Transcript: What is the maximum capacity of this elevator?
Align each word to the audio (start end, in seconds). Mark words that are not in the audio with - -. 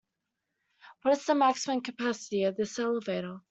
What 1.03 1.15
is 1.15 1.25
the 1.27 1.35
maximum 1.35 1.81
capacity 1.81 2.45
of 2.45 2.55
this 2.57 2.79
elevator? 2.79 3.37